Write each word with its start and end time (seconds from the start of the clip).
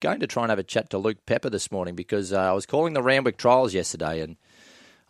going 0.00 0.20
to 0.20 0.26
try 0.26 0.44
and 0.44 0.50
have 0.50 0.58
a 0.58 0.64
chat 0.64 0.90
to 0.90 0.98
Luke 0.98 1.24
Pepper 1.26 1.50
this 1.50 1.72
morning 1.72 1.94
because 1.94 2.32
uh, 2.32 2.40
I 2.40 2.52
was 2.52 2.66
calling 2.66 2.94
the 2.94 3.02
Randwick 3.02 3.36
trials 3.36 3.74
yesterday 3.74 4.20
and 4.20 4.36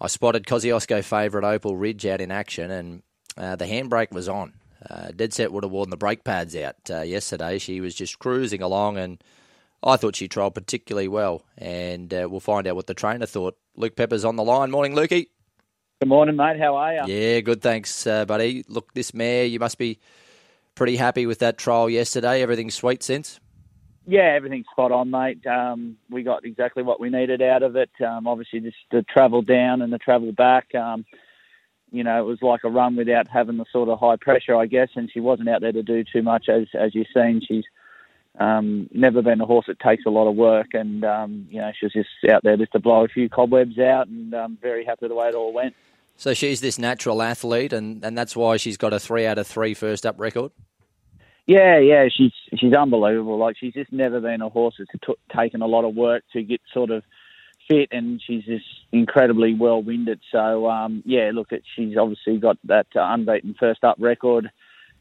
I 0.00 0.06
spotted 0.06 0.46
Kosciuszko 0.46 1.04
favourite 1.04 1.46
Opal 1.46 1.76
Ridge 1.76 2.06
out 2.06 2.20
in 2.20 2.30
action 2.30 2.70
and 2.70 3.02
uh, 3.36 3.56
the 3.56 3.66
handbrake 3.66 4.12
was 4.12 4.28
on. 4.28 4.52
Uh, 4.88 5.08
Dead 5.14 5.32
set 5.32 5.52
would 5.52 5.64
have 5.64 5.72
worn 5.72 5.90
the 5.90 5.96
brake 5.96 6.24
pads 6.24 6.54
out 6.56 6.76
uh, 6.90 7.00
yesterday. 7.00 7.58
She 7.58 7.80
was 7.80 7.94
just 7.94 8.18
cruising 8.18 8.62
along, 8.62 8.96
and 8.96 9.22
I 9.82 9.96
thought 9.96 10.16
she 10.16 10.28
trialled 10.28 10.54
particularly 10.54 11.08
well. 11.08 11.42
And 11.56 12.12
uh, 12.14 12.28
we'll 12.30 12.40
find 12.40 12.66
out 12.66 12.76
what 12.76 12.86
the 12.86 12.94
trainer 12.94 13.26
thought. 13.26 13.56
Luke 13.76 13.96
Pepper's 13.96 14.24
on 14.24 14.36
the 14.36 14.44
line. 14.44 14.70
Morning, 14.70 14.94
Lukey. 14.94 15.28
Good 16.00 16.08
morning, 16.08 16.36
mate. 16.36 16.60
How 16.60 16.76
are 16.76 16.94
you? 16.94 17.12
Yeah, 17.12 17.40
good. 17.40 17.60
Thanks, 17.60 18.06
uh, 18.06 18.24
buddy. 18.24 18.64
Look, 18.68 18.94
this 18.94 19.12
mare, 19.12 19.46
you 19.46 19.58
must 19.58 19.78
be 19.78 19.98
pretty 20.76 20.96
happy 20.96 21.26
with 21.26 21.40
that 21.40 21.58
trial 21.58 21.90
yesterday. 21.90 22.40
Everything's 22.40 22.76
sweet 22.76 23.02
since. 23.02 23.40
Yeah, 24.10 24.32
everything's 24.34 24.64
spot 24.72 24.90
on, 24.90 25.10
mate. 25.10 25.46
Um, 25.46 25.98
we 26.08 26.22
got 26.22 26.46
exactly 26.46 26.82
what 26.82 26.98
we 26.98 27.10
needed 27.10 27.42
out 27.42 27.62
of 27.62 27.76
it. 27.76 27.90
Um, 28.00 28.26
obviously, 28.26 28.60
just 28.60 28.78
the 28.90 29.02
travel 29.02 29.42
down 29.42 29.82
and 29.82 29.92
the 29.92 29.98
travel 29.98 30.32
back. 30.32 30.74
Um, 30.74 31.04
you 31.92 32.02
know, 32.04 32.18
it 32.18 32.24
was 32.24 32.38
like 32.40 32.64
a 32.64 32.70
run 32.70 32.96
without 32.96 33.28
having 33.28 33.58
the 33.58 33.66
sort 33.70 33.90
of 33.90 33.98
high 33.98 34.16
pressure, 34.16 34.56
I 34.56 34.64
guess. 34.64 34.88
And 34.94 35.10
she 35.12 35.20
wasn't 35.20 35.50
out 35.50 35.60
there 35.60 35.72
to 35.72 35.82
do 35.82 36.04
too 36.10 36.22
much, 36.22 36.48
as 36.48 36.68
as 36.72 36.94
you've 36.94 37.08
seen. 37.12 37.42
She's 37.46 37.66
um, 38.40 38.88
never 38.94 39.20
been 39.20 39.42
a 39.42 39.46
horse 39.46 39.66
that 39.68 39.78
takes 39.78 40.06
a 40.06 40.10
lot 40.10 40.26
of 40.26 40.36
work, 40.36 40.68
and 40.72 41.04
um, 41.04 41.46
you 41.50 41.60
know, 41.60 41.70
she 41.78 41.84
was 41.84 41.92
just 41.92 42.08
out 42.32 42.42
there 42.42 42.56
just 42.56 42.72
to 42.72 42.78
blow 42.78 43.04
a 43.04 43.08
few 43.08 43.28
cobwebs 43.28 43.78
out, 43.78 44.08
and 44.08 44.32
um, 44.32 44.56
very 44.62 44.86
happy 44.86 45.06
the 45.06 45.14
way 45.14 45.28
it 45.28 45.34
all 45.34 45.52
went. 45.52 45.74
So 46.16 46.32
she's 46.32 46.62
this 46.62 46.78
natural 46.78 47.20
athlete, 47.20 47.74
and, 47.74 48.02
and 48.02 48.16
that's 48.16 48.34
why 48.34 48.56
she's 48.56 48.78
got 48.78 48.94
a 48.94 48.98
three 48.98 49.26
out 49.26 49.36
of 49.36 49.46
three 49.46 49.74
first 49.74 50.06
up 50.06 50.18
record. 50.18 50.50
Yeah, 51.48 51.78
yeah, 51.78 52.08
she's 52.14 52.32
she's 52.58 52.74
unbelievable. 52.74 53.38
Like 53.38 53.56
she's 53.56 53.72
just 53.72 53.90
never 53.90 54.20
been 54.20 54.42
a 54.42 54.50
horse 54.50 54.74
that's 54.78 54.90
t- 55.04 55.34
taken 55.34 55.62
a 55.62 55.66
lot 55.66 55.86
of 55.86 55.94
work 55.94 56.22
to 56.34 56.42
get 56.42 56.60
sort 56.74 56.90
of 56.90 57.02
fit, 57.66 57.88
and 57.90 58.20
she's 58.22 58.44
just 58.44 58.66
incredibly 58.92 59.54
well 59.54 59.82
winded. 59.82 60.20
So 60.30 60.68
um, 60.68 61.02
yeah, 61.06 61.30
look, 61.32 61.54
at 61.54 61.62
she's 61.74 61.96
obviously 61.96 62.36
got 62.36 62.58
that 62.64 62.86
uh, 62.94 63.00
unbeaten 63.00 63.54
first 63.58 63.82
up 63.82 63.96
record, 63.98 64.50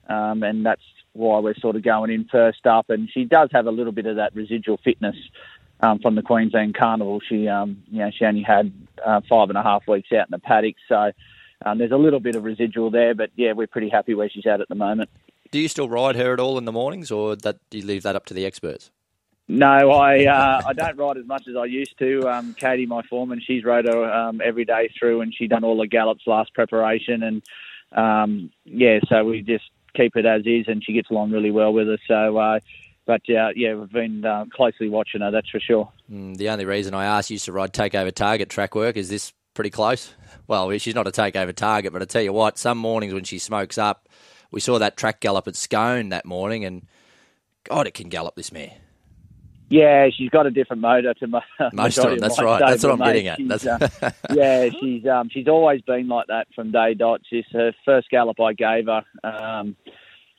um, 0.07 0.41
and 0.41 0.65
that's 0.65 0.81
why 1.11 1.39
we're 1.39 1.53
sort 1.55 1.75
of 1.75 1.83
going 1.83 2.11
in 2.11 2.29
first 2.31 2.65
up. 2.65 2.89
And 2.89 3.09
she 3.13 3.25
does 3.25 3.49
have 3.51 3.65
a 3.65 3.71
little 3.71 3.91
bit 3.91 4.05
of 4.05 4.15
that 4.15 4.33
residual 4.33 4.79
fitness 4.81 5.17
um, 5.81 5.99
from 5.99 6.15
the 6.15 6.21
Queensland 6.21 6.77
Carnival. 6.77 7.19
She, 7.27 7.49
um, 7.49 7.83
you 7.91 7.99
know, 7.99 8.11
she 8.17 8.23
only 8.23 8.43
had 8.43 8.71
uh, 9.05 9.19
five 9.29 9.49
and 9.49 9.57
a 9.57 9.63
half 9.63 9.85
weeks 9.85 10.13
out 10.13 10.27
in 10.27 10.31
the 10.31 10.39
paddock, 10.39 10.75
so 10.87 11.11
um, 11.65 11.77
there's 11.77 11.91
a 11.91 11.97
little 11.97 12.21
bit 12.21 12.37
of 12.37 12.45
residual 12.45 12.89
there. 12.89 13.13
But 13.13 13.31
yeah, 13.35 13.51
we're 13.51 13.67
pretty 13.67 13.89
happy 13.89 14.13
where 14.13 14.29
she's 14.29 14.47
at 14.47 14.61
at 14.61 14.69
the 14.69 14.75
moment. 14.75 15.09
Do 15.51 15.59
you 15.59 15.67
still 15.67 15.89
ride 15.89 16.15
her 16.15 16.33
at 16.33 16.39
all 16.39 16.57
in 16.57 16.65
the 16.65 16.71
mornings, 16.71 17.11
or 17.11 17.35
that 17.37 17.57
do 17.69 17.77
you 17.77 17.85
leave 17.85 18.03
that 18.03 18.15
up 18.15 18.25
to 18.27 18.33
the 18.33 18.45
experts? 18.45 18.91
No, 19.49 19.91
I 19.91 20.25
uh, 20.25 20.61
I 20.67 20.73
don't 20.73 20.97
ride 20.97 21.17
as 21.17 21.25
much 21.25 21.47
as 21.47 21.55
I 21.55 21.65
used 21.65 21.97
to. 21.99 22.27
Um, 22.29 22.53
Katie, 22.53 22.85
my 22.85 23.01
foreman, 23.03 23.41
she's 23.45 23.63
rode 23.63 23.85
her 23.87 24.11
um, 24.11 24.41
every 24.43 24.65
day 24.65 24.89
through, 24.99 25.21
and 25.21 25.33
she 25.33 25.47
done 25.47 25.63
all 25.63 25.77
the 25.77 25.87
gallops 25.87 26.27
last 26.27 26.53
preparation, 26.53 27.23
and 27.23 27.41
um, 27.93 28.51
yeah, 28.65 28.99
so 29.07 29.23
we 29.23 29.41
just 29.41 29.63
keep 29.95 30.15
it 30.17 30.25
as 30.25 30.41
is, 30.45 30.65
and 30.67 30.83
she 30.83 30.93
gets 30.93 31.09
along 31.09 31.31
really 31.31 31.51
well 31.51 31.71
with 31.71 31.89
us. 31.89 31.99
So, 32.07 32.37
uh, 32.37 32.59
but 33.05 33.21
uh, 33.29 33.49
yeah, 33.55 33.73
we've 33.75 33.91
been 33.91 34.25
uh, 34.25 34.45
closely 34.53 34.89
watching 34.89 35.21
her, 35.21 35.31
that's 35.31 35.49
for 35.49 35.61
sure. 35.61 35.89
Mm, 36.11 36.35
the 36.35 36.49
only 36.49 36.65
reason 36.65 36.93
I 36.93 37.05
asked 37.05 37.31
you 37.31 37.39
to 37.39 37.51
ride 37.53 37.73
Takeover 37.73 38.13
Target 38.13 38.49
track 38.49 38.75
work 38.75 38.97
is 38.97 39.09
this 39.09 39.33
pretty 39.53 39.71
close. 39.71 40.13
Well, 40.49 40.77
she's 40.77 40.95
not 40.95 41.09
a 41.09 41.11
Takeover 41.11 41.53
Target, 41.53 41.91
but 41.91 42.01
I 42.01 42.05
tell 42.05 42.21
you 42.21 42.31
what, 42.31 42.57
some 42.57 42.77
mornings 42.77 43.13
when 43.13 43.25
she 43.25 43.37
smokes 43.37 43.77
up, 43.77 44.07
we 44.51 44.59
saw 44.59 44.79
that 44.79 44.97
track 44.97 45.19
gallop 45.19 45.47
at 45.47 45.55
Scone 45.55 46.09
that 46.09 46.25
morning, 46.25 46.65
and 46.65 46.85
God, 47.63 47.87
it 47.87 47.93
can 47.93 48.09
gallop 48.09 48.35
this 48.35 48.51
mare. 48.51 48.73
Yeah, 49.69 50.07
she's 50.15 50.29
got 50.29 50.45
a 50.45 50.51
different 50.51 50.81
motor 50.81 51.13
to 51.15 51.27
my 51.27 51.41
most 51.73 51.97
of 51.97 52.11
them. 52.11 52.19
That's 52.19 52.41
right. 52.41 52.59
That's 52.59 52.83
what 52.83 52.93
I'm 52.93 52.99
mate. 52.99 53.23
getting 53.23 53.51
at. 53.51 53.67
Uh, 53.67 54.11
yeah, 54.33 54.69
she's 54.69 55.05
um, 55.05 55.29
she's 55.29 55.47
always 55.47 55.81
been 55.81 56.07
like 56.07 56.27
that 56.27 56.47
from 56.55 56.71
day 56.71 56.93
dot. 56.93 57.21
She's 57.29 57.43
her 57.51 57.73
first 57.83 58.09
gallop 58.09 58.39
I 58.39 58.53
gave 58.53 58.85
her. 58.85 59.03
Um, 59.23 59.75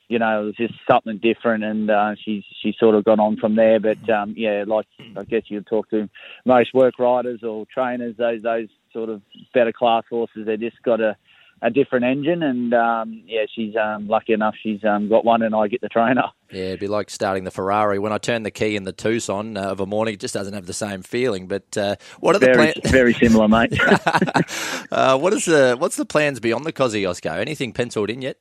you 0.07 0.17
know, 0.17 0.41
it 0.41 0.45
was 0.45 0.55
just 0.55 0.73
something 0.89 1.19
different, 1.19 1.63
and 1.63 1.91
uh, 1.91 2.15
she's 2.23 2.43
she 2.63 2.73
sort 2.79 2.95
of 2.95 3.05
gone 3.05 3.19
on 3.19 3.37
from 3.37 3.55
there. 3.55 3.79
But 3.79 4.09
um, 4.09 4.33
yeah, 4.35 4.63
like 4.65 4.87
I 5.15 5.23
guess 5.23 5.43
you'd 5.45 5.67
talk 5.67 5.91
to 5.91 6.09
most 6.45 6.73
work 6.73 6.97
riders 6.97 7.43
or 7.43 7.67
trainers, 7.71 8.17
those 8.17 8.41
those 8.41 8.69
sort 8.91 9.09
of 9.09 9.21
better 9.53 9.71
class 9.71 10.03
horses, 10.09 10.47
they 10.47 10.57
just 10.57 10.81
got 10.81 10.99
a 10.99 11.15
a 11.61 11.69
different 11.69 12.05
engine, 12.05 12.43
and 12.43 12.73
um, 12.73 13.23
yeah, 13.25 13.45
she's 13.53 13.75
um, 13.75 14.07
lucky 14.07 14.33
enough 14.33 14.55
she's 14.61 14.83
um, 14.83 15.09
got 15.09 15.25
one, 15.25 15.41
and 15.41 15.53
I 15.55 15.67
get 15.67 15.81
the 15.81 15.89
trainer. 15.89 16.23
Yeah, 16.51 16.65
it'd 16.65 16.79
be 16.79 16.87
like 16.87 17.09
starting 17.09 17.43
the 17.43 17.51
Ferrari. 17.51 17.99
When 17.99 18.11
I 18.11 18.17
turn 18.17 18.43
the 18.43 18.51
key 18.51 18.75
in 18.75 18.83
the 18.83 18.91
Tucson 18.91 19.57
uh, 19.57 19.63
of 19.63 19.79
a 19.79 19.85
morning, 19.85 20.13
it 20.15 20.19
just 20.19 20.33
doesn't 20.33 20.53
have 20.53 20.65
the 20.65 20.73
same 20.73 21.01
feeling. 21.03 21.47
But 21.47 21.77
uh, 21.77 21.95
what 22.19 22.35
are 22.35 22.39
very, 22.39 22.73
the 22.73 22.81
plans? 22.81 22.91
very 22.91 23.13
similar, 23.13 23.47
mate. 23.49 23.77
uh, 24.91 25.17
what 25.17 25.33
is 25.33 25.45
the 25.45 25.75
what's 25.77 25.95
the 25.95 26.05
plans 26.05 26.39
beyond 26.39 26.65
the 26.65 26.73
Kosciuszko? 26.73 27.37
Anything 27.37 27.73
penciled 27.73 28.09
in 28.09 28.21
yet? 28.21 28.37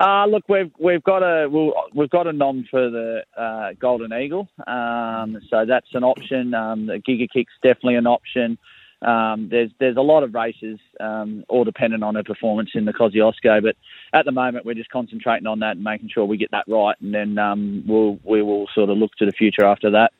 Uh, 0.00 0.26
look, 0.26 0.42
we've 0.48 0.72
we've 0.78 1.02
got 1.02 1.22
a 1.22 1.48
we 1.48 1.72
we've 1.94 2.10
got 2.10 2.26
a 2.26 2.32
nom 2.32 2.64
for 2.70 2.90
the 2.90 3.22
uh, 3.36 3.70
Golden 3.78 4.12
Eagle, 4.12 4.48
um, 4.66 5.40
so 5.48 5.64
that's 5.66 5.86
an 5.94 6.02
option. 6.02 6.52
Um, 6.52 6.86
the 6.86 6.94
Giga 6.94 7.28
Kick's 7.32 7.52
definitely 7.62 7.94
an 7.94 8.06
option. 8.06 8.58
Um, 9.02 9.48
there's 9.50 9.70
there's 9.78 9.96
a 9.96 10.02
lot 10.02 10.22
of 10.22 10.34
races, 10.34 10.78
um, 11.00 11.44
all 11.48 11.64
dependent 11.64 12.02
on 12.02 12.14
her 12.14 12.22
performance 12.22 12.70
in 12.74 12.84
the 12.84 12.92
Kosciuszko. 12.92 13.62
But 13.62 13.76
at 14.12 14.24
the 14.24 14.32
moment, 14.32 14.64
we're 14.64 14.74
just 14.74 14.90
concentrating 14.90 15.46
on 15.46 15.60
that 15.60 15.76
and 15.76 15.84
making 15.84 16.10
sure 16.12 16.24
we 16.24 16.36
get 16.36 16.50
that 16.52 16.64
right, 16.68 16.96
and 17.00 17.14
then 17.14 17.38
um, 17.38 17.84
we'll 17.86 18.18
we 18.24 18.42
will 18.42 18.66
sort 18.74 18.90
of 18.90 18.98
look 18.98 19.12
to 19.16 19.26
the 19.26 19.32
future 19.32 19.64
after 19.64 19.90
that. 19.90 20.12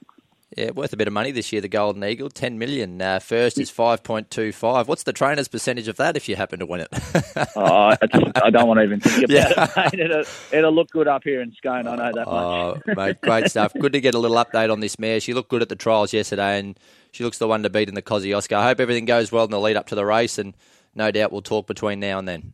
Yeah, 0.57 0.71
worth 0.71 0.93
a 0.93 0.97
bit 0.97 1.09
of 1.09 1.13
money 1.13 1.33
this 1.33 1.53
year. 1.53 1.61
The 1.61 1.69
Golden 1.69 2.05
Eagle, 2.05 2.31
ten 2.31 2.59
million. 2.59 3.03
Uh, 3.03 3.19
first 3.19 3.59
is 3.59 3.71
five 3.71 4.05
point 4.05 4.31
two 4.31 4.53
five. 4.53 4.87
What's 4.87 5.03
the 5.03 5.13
trainer's 5.13 5.49
percentage 5.49 5.89
of 5.89 5.97
that 5.97 6.17
if 6.17 6.29
you 6.29 6.37
happen 6.37 6.61
to 6.61 6.67
win 6.67 6.81
it? 6.83 6.89
oh, 7.57 7.93
I 8.37 8.51
don't 8.51 8.69
want 8.69 8.79
to 8.79 8.85
even 8.85 9.01
think 9.01 9.25
about 9.25 9.31
yeah. 9.31 9.89
it. 9.93 9.99
It'll, 9.99 10.25
it'll, 10.53 10.73
look 10.73 10.91
good 10.91 11.09
up 11.09 11.25
here 11.25 11.41
in 11.41 11.53
Scone. 11.55 11.89
I 11.89 11.97
know 11.97 12.13
that 12.15 12.29
oh, 12.29 12.81
much. 12.87 12.97
mate, 12.97 13.21
great 13.21 13.51
stuff. 13.51 13.73
Good 13.75 13.95
to 13.95 14.01
get 14.01 14.15
a 14.15 14.19
little 14.19 14.37
update 14.37 14.71
on 14.71 14.79
this 14.79 14.99
mare. 14.99 15.19
She 15.19 15.35
looked 15.35 15.51
good 15.51 15.63
at 15.63 15.69
the 15.69 15.77
trials 15.77 16.13
yesterday, 16.13 16.61
and 16.61 16.79
she 17.11 17.25
looks 17.25 17.39
the 17.39 17.49
one 17.49 17.65
to 17.65 17.71
beat 17.71 17.89
in 17.89 17.97
the 17.97 18.03
Kosciuszko. 18.03 18.57
I 18.57 18.65
hope 18.65 18.79
everything 18.79 19.07
goes 19.07 19.33
well 19.33 19.45
in 19.45 19.51
the 19.51 19.59
lead 19.59 19.77
up 19.77 19.89
to 19.89 19.97
the 19.97 20.05
race, 20.05 20.39
and 20.39 20.55
no 20.95 21.11
doubt 21.11 21.33
we'll 21.33 21.43
talk 21.43 21.67
between 21.67 21.99
now 21.99 22.19
and 22.19 22.29
then. 22.29 22.53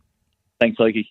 Thanks, 0.58 0.78
Lukey. 0.78 1.06